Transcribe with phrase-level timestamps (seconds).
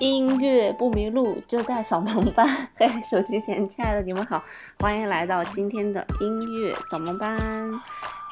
[0.00, 2.46] 音乐不迷路，就在扫盲班。
[2.78, 4.42] 嘿，手机前亲爱的你们好，
[4.78, 7.38] 欢迎来到今天的音乐扫盲班。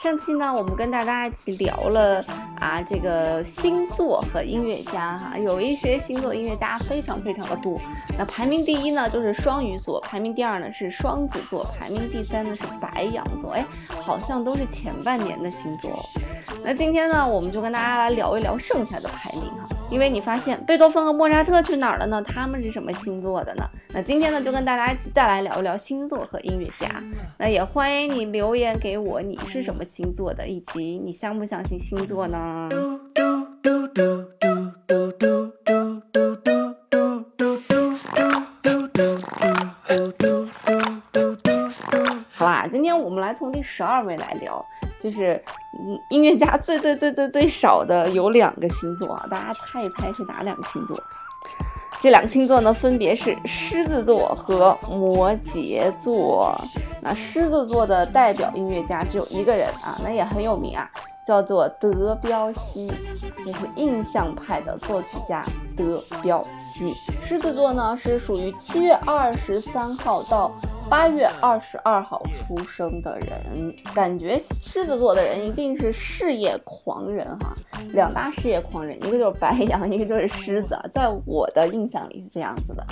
[0.03, 2.22] 上期呢，我们跟大家一起聊了
[2.61, 7.80] 啊，这个星座和音乐家哈，有一些星座音乐家非常非常的多。
[8.18, 13.53] 那排名第一呢，就是双鱼座；排名第二呢是双子座；排名第三呢是白羊座。
[13.53, 15.90] 哎，好像都是前半年的星座。
[16.63, 19.67] 那今天呢，我们就跟大家来聊一聊剩下的排名哈。
[19.89, 22.21] 因为你发现贝多芬和莫扎特去哪儿了呢？
[22.21, 23.64] 他们是什么星座的呢？
[23.94, 27.03] 那今天呢，就跟大家一起再来聊一聊星座和音乐家。
[27.39, 32.69] 那也欢迎你留言给我，你是什么星座的，以及你相不相信星座呢？
[42.33, 44.62] 好啦，今天我们来从第十二位来聊。
[44.98, 45.41] 就是
[45.78, 50.97] 嗯，音乐家最最最最最少的有两个星座啊，大家猜一猜是哪两个星座？
[52.00, 56.55] 这两个星座呢，分别是狮子座和摩羯座。
[57.01, 60.89] 那狮子座的代表音乐家只有一个人啊，那也很有名啊，
[61.27, 62.93] 叫做德彪西，
[63.45, 65.45] 就是印象派的作曲家
[65.77, 66.41] 德彪
[66.73, 66.95] 西。
[67.23, 70.53] 狮子座呢是属于七月二十三号到。
[70.89, 77.53] 八月二十二号出生的人，感觉狮子座的人一定是事业狂人哈。
[77.92, 82.87] 两大事业狂人，一个就是白羊，一个就是狮子，在我的印象里是这样子的。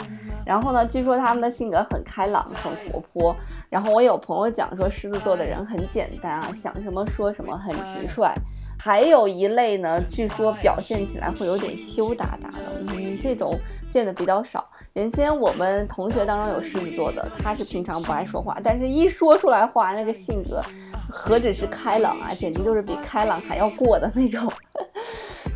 [0.45, 3.35] 然后呢，据说他们的性格很开朗，很活泼。
[3.71, 8.35] 然后我有朋友讲说，狮子座的人很简单啊，想什么说什么，很直率。
[8.77, 13.57] 还有一类呢，据说表现起来会有点羞答答的，嗯，这种
[13.95, 14.69] 见的比较少。
[14.95, 20.61] 原先我们同学当中有狮子座的，他是平常不爱说话，但是一说出来话，那个性格
[21.09, 24.53] 何止是开朗啊，简直就是比开朗还要过的那种。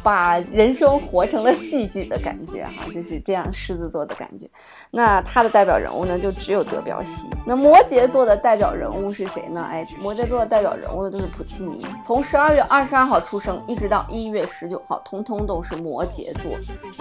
[0.09, 4.49] 把人生活成了戏剧的感觉，哈，就是这样狮子座的感觉。
[4.91, 7.29] 那他的代表人物呢，就只有德彪西。
[7.45, 9.63] 那摩羯座的代表人物是谁呢？
[9.71, 11.85] 哎，摩羯座的代表人物呢，就是普契尼。
[12.03, 16.53] 从十二月二十二号出生，一直到一月十九号，通通都是摩羯座。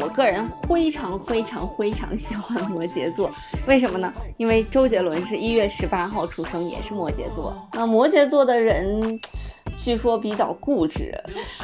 [0.04, 3.32] 我个人非常非常非常喜欢摩羯座，
[3.68, 4.12] 为什么呢？
[4.36, 7.56] 因为周杰伦是一月十八号出生，也是摩羯座。
[7.72, 9.00] 那摩羯座的人，
[9.88, 11.18] 据说比较固执，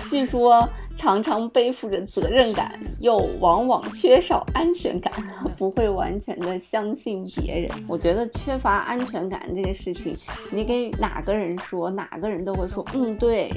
[0.10, 0.66] 据说。
[0.96, 5.12] 常常背负着责任感，又往往缺少安全感，
[5.58, 7.68] 不会完全的相信别人。
[7.88, 10.16] 我觉得缺乏安全感这个事情，
[10.52, 13.52] 你给哪个人说，哪个人都会说，嗯，对。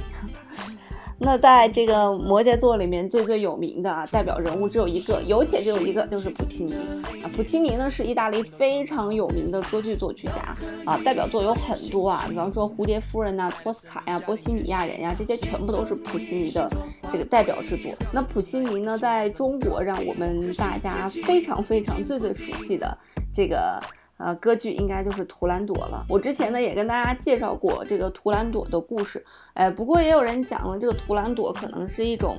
[1.19, 6.75] 那在这个摩羯座里面最最有名的啊代表人物只有一个，有且只有一个，就是普契尼
[7.22, 7.31] 啊。
[7.34, 16.71] 普契尼呢是意大利非常有名的歌剧作曲家啊，代表作有很多啊，比方说《蝴蝶夫人》呐、托斯卡呀、波西米亚人呀，这些全部都是普契尼的
[17.10, 17.91] 这个代表之作。
[18.12, 22.97] 那普契尼呢，在中国让我们大家非常非常最最熟悉的
[23.34, 23.81] 这个。
[24.19, 26.04] 呃，歌剧应该就是《图兰朵》了。
[26.09, 32.38] 我之前呢也跟大家介绍过这个《图兰朵》的故事，哎，不过也有人讲了，这个《图兰朵》可能是一种。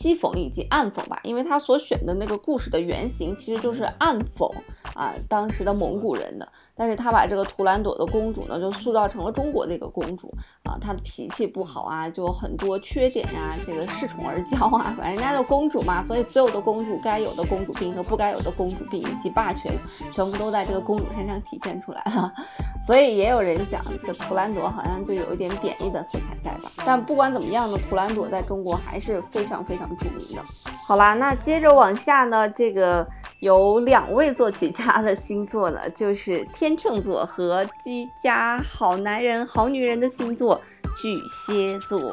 [0.00, 4.50] 讥讽以及暗讽吧，因为他所选的那个故事的原型其实就是暗讽
[4.94, 6.48] 啊，当时的蒙古人的。
[6.74, 10.32] 但是他把这个图兰朵的公主呢，就塑造成了中国的一个公主
[10.64, 19.70] 啊，她的脾气不好啊，就很多缺点呀，这个恃宠而骄啊，反正人家的公主嘛，所以所有的公主该有的公主病和不该有的公主病以及霸权，
[20.10, 22.32] 全部都在这个公主身上体现出来了。
[22.86, 26.70] 所以也有人讲，这个图兰朵好像就有一点贬义的色彩在吧？
[26.86, 29.89] 但不管怎么样呢，图兰朵在中国还是非常非常。
[29.96, 30.42] 著名的，
[30.86, 33.06] 好啦，那接着往下呢，这个
[33.40, 40.60] 有两位作曲家的星座呢，就是天秤座和居家好男人、好女人的星座
[40.96, 42.12] 巨蟹座。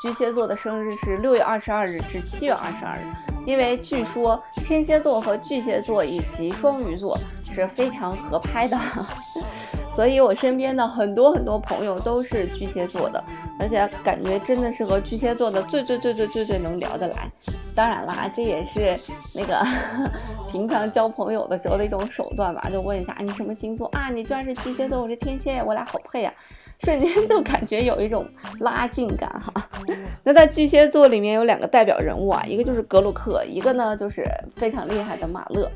[0.00, 3.02] 巨蟹座的生日是六月二十二日至七月二十二日，
[3.44, 7.18] 因为据说天蝎座和巨蟹座以及双鱼座
[7.52, 8.78] 是非常合拍的。
[9.98, 13.20] 所以，我身边的很多很多朋友都是巨蟹座的，
[13.58, 17.28] 而且感觉真的是和巨蟹座的最最最最最最能聊得来。
[17.74, 18.96] 当然啦，这也是
[19.34, 19.60] 那个
[20.48, 24.08] 平常交朋友的时候的一种手段吧，就问一下你什么星座啊？
[24.08, 26.32] 你居然是巨蟹座，我是天蝎，我俩好配呀！
[26.84, 28.24] 瞬间就感觉有一种
[28.60, 29.52] 拉近感哈。
[30.22, 34.24] 那在巨蟹座里面有两个代表人物啊，一个就是格鲁克，一个呢就是
[34.54, 35.68] 非常厉害的马勒。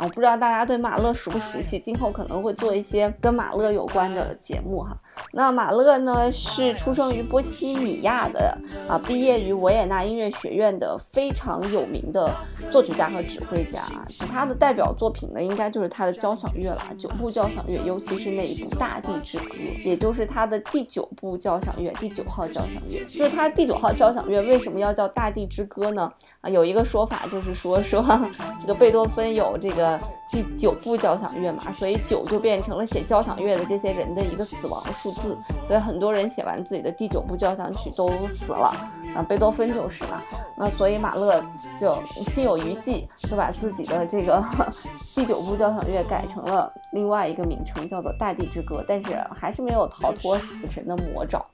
[0.00, 4.98] 啊，我不知道大家对马勒熟不熟悉，今后可能会做一些跟马勒有关的节目哈。
[5.32, 8.56] 那马勒呢是出生于波西米亚的
[8.88, 12.34] 啊，毕业于维也纳音乐学院的非常有名的
[12.72, 13.80] 作曲家和指挥家。
[14.28, 19.54] 他的代表作品呢，应该就是他的交响乐了，九部交响乐，尤其是那一部《大地之歌》，
[19.84, 23.04] 也就是他的第九部交响乐，第九号交响乐。
[23.04, 26.12] 就是他第九号交响乐为什么要叫《大地之歌》呢？
[26.40, 28.02] 啊，有一个说法就是说说
[28.60, 30.00] 这个贝多芬有这个。
[30.30, 35.36] 第九部交响乐嘛，所以九就变成了写交响乐的这些人的一个死亡数字，
[35.66, 38.72] 所以很多人写完自己的第九部交响曲都死了，
[39.14, 40.22] 啊，贝多芬就是嘛，
[40.56, 41.44] 那所以马勒
[41.80, 44.40] 就心有余悸，就把自己的这个
[45.16, 51.44] 第九部交响乐改成了另外一个名称，叫做《大地之歌》，但是还是没有逃脱死神的魔爪，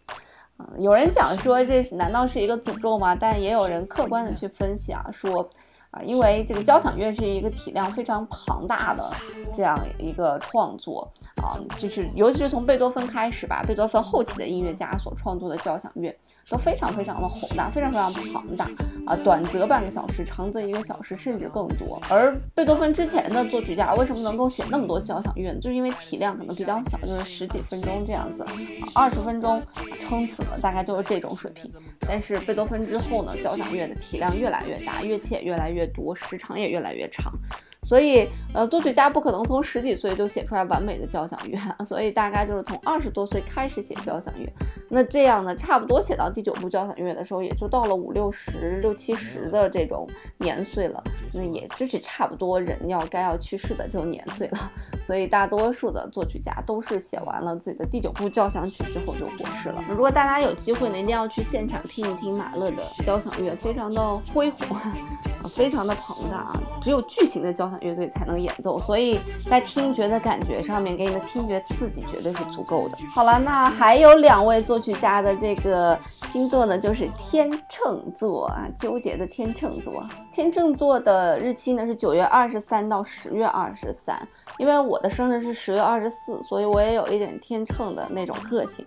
[0.59, 3.17] 啊，有人讲说这是难道是一个诅咒吗？
[3.19, 5.49] 但也有人客观的去分析啊，说。
[6.05, 9.03] 因为这个交响乐是一个体量非常庞大的
[9.55, 11.11] 这样一个创作
[11.43, 16.17] 啊，就是尤其是从贝多芬开始吧，贝多芬后期的音乐家所创作的交响乐。
[16.49, 18.65] 都非常非常的宏大，非常非常庞大
[19.05, 22.01] 啊，短则半个小时，长则一个小时，甚至更多。
[22.09, 25.59] 而贝多芬之前的作曲家为什么能够写那么多交响乐呢？
[25.61, 28.47] 就是因为体量可能比较小，就是十几分钟这样子，
[28.95, 29.61] 二十分钟
[30.01, 31.69] 撑死了，大概就是这种水平。
[32.09, 37.33] 但是贝多芬之后呢，交响乐的体量越来越大，乐器也越来越多，时长也越来越长。
[37.87, 44.53] 所以，呃，作曲家不可能从十几岁就写出来完美的交响乐，所以大概就是从二十多岁开始写交响乐。
[44.89, 50.05] 那这样呢，差不多写到第九部交响乐的时候，也就到了五六十、六七十的这种
[50.39, 51.01] 年岁了。
[51.33, 54.73] 那也就是差不多人要该要去世的这种年岁了。
[55.07, 59.81] 所以，大多数的作曲家都是写完了自己的第九部交响曲之后就过世了。
[59.89, 64.77] 如果大家有机会呢，一定要去现场听一听马勒的交响乐，非常的恢宏。
[65.47, 69.19] 非常的庞大啊，只有巨型的交响乐队才能演奏，所以
[69.49, 72.97] 在听觉的感觉上面，给你的听觉刺激绝对是足够的。
[73.11, 80.05] 好了，那还有两位作曲家的这个星座呢，就是天秤座啊，纠结的天秤座。
[80.33, 84.17] 天秤座的日期呢是九月二十三到十月二十三，
[84.59, 88.85] 因为我的生日是十月二十四，所以我也有一点天秤的那种个性。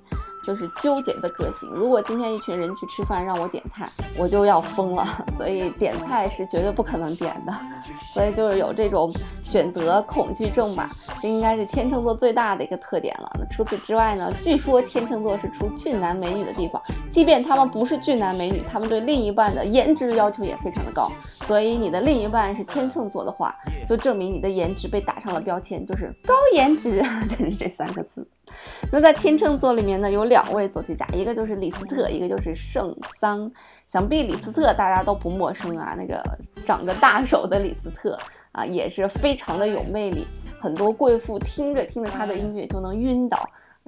[0.49, 1.69] 就是纠结的个性。
[1.69, 3.87] 如果今天一群人去吃饭，让我点菜，
[4.17, 5.05] 我就要疯了。
[5.37, 7.53] 所以点菜是绝对不可能点的。
[8.11, 9.13] 所以就是有这种
[9.43, 10.89] 选择恐惧症吧，
[11.21, 13.29] 这应该是天秤座最大的一个特点了。
[13.39, 14.33] 那除此之外呢？
[14.43, 16.81] 据说天秤座是出俊男美女的地方，
[17.11, 21.11] 即便他们不是俊男美女，他们对另一半的颜值要求也非常的高。
[21.45, 23.53] 所以你的另一半是天秤座的话，
[23.87, 28.27] 就证明你的颜值被打上了标签，就是高颜值， 就是这三个字。
[28.91, 33.51] 那在天秤座里面呢，有两位作曲家，一个就是李斯特，一个就是圣桑。
[33.87, 36.23] 想必李斯特大家都不陌生啊，那个
[36.65, 38.17] 长着大手的李斯特
[38.51, 40.27] 啊，也是非常的有魅力，
[40.59, 43.37] 很多贵妇听着听着他的音乐就能晕倒。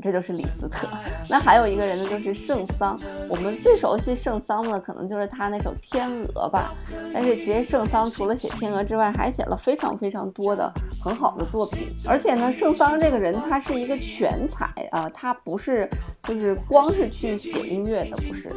[0.01, 0.87] 这就是李斯特，
[1.29, 2.97] 那还有一个人呢，就是圣桑。
[3.29, 6.73] 我们最熟悉圣桑的，可能就是他那首《天鹅》吧。
[7.13, 10.73] 但是其实圣桑除了写《天鹅》之外，还写了非常非常多的
[11.03, 11.95] 很好的作品。
[12.07, 15.87] 而且呢，圣桑这个人他是一个全才啊，他不是
[16.23, 18.51] 就是光是去写音乐的，不是。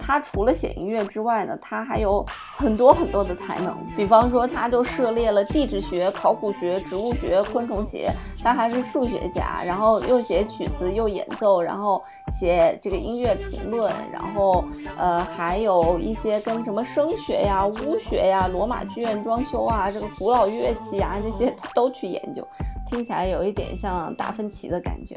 [0.00, 2.24] 他除了写音乐之外呢，他还有
[2.56, 3.76] 很多很多的才能。
[3.94, 8.10] 比方说，他就涉猎了地质学、考古学、植物学、昆虫学，
[8.42, 10.66] 他还是数学家，然后又写曲。
[10.86, 12.02] 又演奏，然后
[12.32, 14.64] 写这个音乐评论，然后
[14.96, 22.46] 呃还有一些跟什么声学呀、巫学呀、罗马剧院装修啊、这个古老乐器啊这些都去研究，
[22.88, 25.16] 听起来有一点像达芬奇的感觉。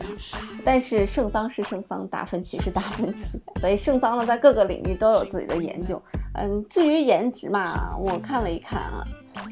[0.64, 6.02] 但是圣桑是圣桑，达芬奇是达芬奇，所以圣桑呢在各个领域都有自己的研究。
[6.36, 9.06] 嗯，至于颜值嘛，我看了一看啊。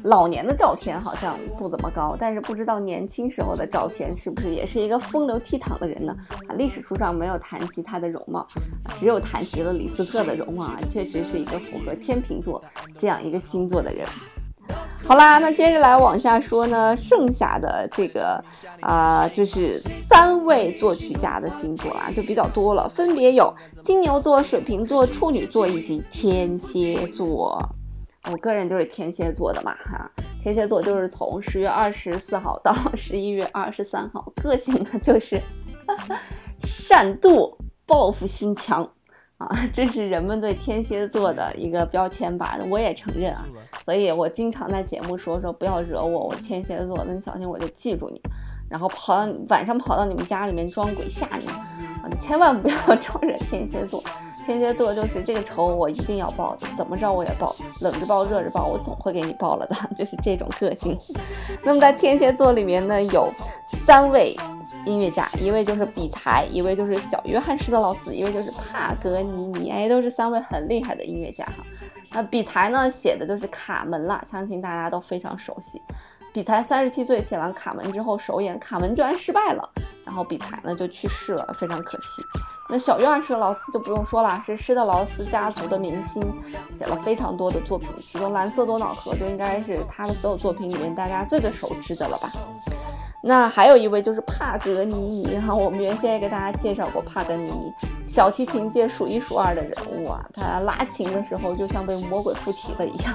[0.04, 6.14] 老年的照片好像不怎么高，但是不知道年轻时候的照片是不是也是一个风流倜傥的人呢？
[6.48, 8.46] 啊，历史书上没有谈及他的容貌，
[8.98, 12.62] 只有谈及了李斯特的容貌啊，确实是一个符合天秤座
[12.98, 14.06] 这样一个星座的人。
[15.06, 18.42] 好啦，那接着来往下说呢，剩下的这个
[18.80, 23.52] 啊，就是三位作曲家的星座啊，就比较多了，分别有
[23.82, 27.60] 金牛座、水瓶座、处女座以及天蝎座。
[28.30, 30.08] 我个人就是天蝎座的嘛，哈，
[30.42, 35.40] 天蝎座就是从十月二十四号到十一月二十三号，个性呢就是
[36.62, 38.88] 善妒、报复心强
[39.40, 43.42] 啊，这是人们对天蝎座的一个标签吧，我也承认啊，
[43.82, 48.20] 所以我经常在节目说说不要惹我，我天蝎座，那你小心我就记住你，
[48.68, 54.02] 然后跑到晚上跑到你们家里面装鬼吓你，啊，你千万不要 招惹天蝎座。
[54.46, 60.98] 天蝎座就是这个仇我一定要报的，怎么着我也报，冷着报热着报，我总会给你报了的， 就是这种个性。
[61.62, 63.32] 那么在天蝎座里面呢，有
[63.86, 64.34] 三位
[64.84, 71.64] 音乐家，一位就是比才，一位就是小约翰施特劳斯，一位就是帕格尼尼，哎，都是三位很厉害的音乐家哈。
[72.12, 75.80] 那比才呢，写的就是卡门了，相信大家都非常熟悉。
[76.32, 79.68] 比才三十七岁写完卡门之后，首演卡门居然失败了，
[80.04, 82.22] 然后比才呢就去世了，非常可惜。
[82.70, 86.22] 那小约翰施特劳斯就不用说了，是施特劳斯家族的明星，
[86.78, 92.30] 写了非常多的作品，其中《蓝色多瑙河》就应该是他的所有作品里面大家最最熟知的了吧。
[93.22, 97.72] 那还有一位就是帕格尼尼哈，我们原先也给大家介绍过帕格尼尼，
[98.06, 103.14] 小提琴界数一数二的人物啊，他拉琴的时候就像被魔鬼附体了一样，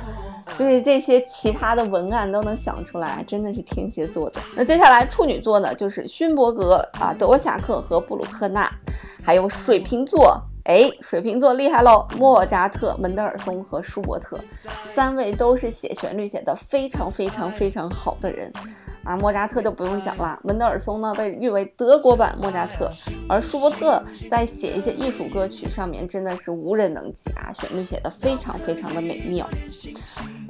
[0.57, 4.39] 就是这些奇葩的文案都能想出来，真的是天蝎座的。
[4.55, 8.71] 那接下来处女座呢，就是勋伯格啊、德沃夏克和布鲁克纳，
[9.23, 14.39] 还有水瓶座，哎，水瓶座厉害喽，莫扎特、门德尔松和舒伯特，
[14.93, 18.51] 三位都是写旋律写的非常非常非常好的人。
[19.05, 22.91] 啊，莫扎特就不用讲了，门德尔松呢被誉为德国版莫扎特，
[23.29, 29.47] 而舒伯特在写一些艺术歌曲上面真的是无人能及啊，旋律写的非常非常的美妙。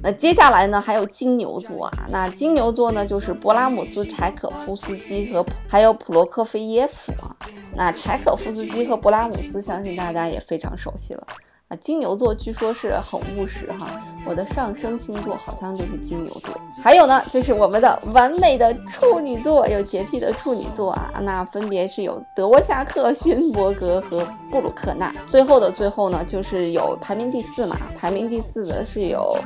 [0.02, 7.36] 那接下来呢，还有金牛座啊，那金牛座呢就是勃拉姆斯、柴可夫斯基和还有普罗科菲耶夫啊，
[7.76, 11.28] 那柴可夫斯基和勃拉姆斯，相信大家也非常熟悉了。
[11.78, 13.88] 金牛座据说是很务实哈，
[14.26, 16.54] 我的上升星座好像就是金牛座。
[16.82, 25.14] 还有呢，就是我们的完美的处女座，有洁癖的处女座啊，那分别是有德沃夏克、 勋伯格和布鲁克纳。
[25.28, 29.38] 最后的最后呢，就是有排名第四嘛，排名第四的是有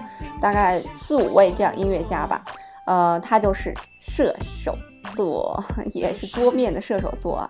[0.42, 2.44] 大概四五位这样音乐家吧，
[2.86, 3.74] 呃，他就是
[4.08, 4.76] 射手
[5.16, 7.50] 座， 也是多面的射手座啊。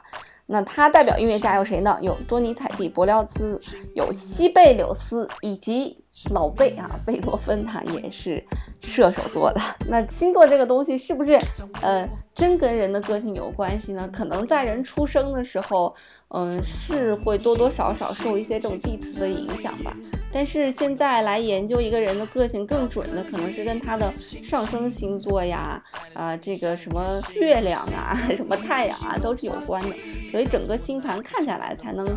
[0.52, 1.96] 那他代表音乐家有谁呢？
[2.02, 3.60] 有多尼采蒂、柏辽兹，
[3.94, 8.44] 有西贝柳斯，以及老贝啊，贝多芬，他也是
[8.82, 9.62] 射手座的。
[9.88, 11.40] 那星座这个东西是不是
[11.82, 14.10] 呃真跟人的个性有关系呢？
[14.12, 15.96] 可能在人出生的时候，
[16.30, 19.96] 嗯，是会多多少少受一些这种地磁的影响吧。
[20.32, 25.84] 但是现在来研究一个人的个性更准的，可能是跟他的上升星座呀，
[26.14, 29.96] 啊，这个什么月亮啊， 什么太阳啊，都是有关的。
[30.32, 32.08] 所以整个星盘看下来，才能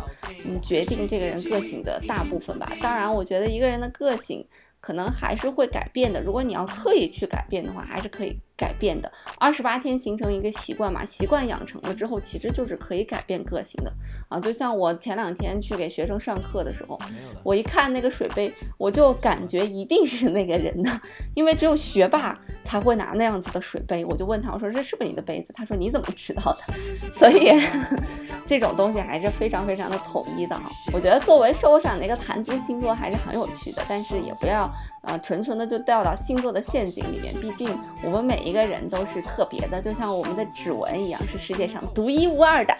[0.45, 2.71] 嗯决定这个人个性的大部分吧。
[2.79, 4.45] 当然，我觉得一个人的个性。
[4.85, 6.21] 可能还是会改变的。
[6.21, 9.11] 如果你要刻意去改变的话，还是可以改变的。
[9.39, 13.91] 二十八天形成一个习惯嘛，习惯养成了之后，其实就是可以改变个性的
[14.29, 14.39] 啊。
[14.39, 16.99] 就像我前两天去给学生上课的时候，
[17.43, 20.91] 我一看那个水杯，我就感觉一定是那个人的，
[21.35, 24.05] 因为只有学霸才会拿那样子的水杯。
[24.05, 25.53] 我就问他，我说这是不是你的杯子？
[25.53, 26.73] 他说你怎么知道的？
[27.11, 27.59] 所以
[28.47, 30.69] 这种东西还是非常非常的统一的哈。
[30.93, 34.71] 我觉得作为社会上的一个谈资星座还是很有趣的，但是也不要。
[35.03, 37.33] 啊，纯纯的就掉到星座的陷阱里面。
[37.39, 37.69] 毕竟
[38.03, 42.73] 我们每一个人都是特别的，就像我们的指纹一样，是世界上独一无二的。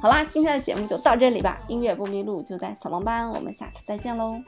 [0.00, 1.60] 好啦，今天的节目就到这里吧。
[1.68, 3.30] 音乐不迷路，就在小盲班。
[3.30, 4.40] 我们下次再见喽。